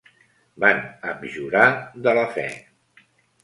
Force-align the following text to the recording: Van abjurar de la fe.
Van 0.65 0.79
abjurar 1.11 1.69
de 2.09 2.17
la 2.23 2.27
fe. 2.41 2.51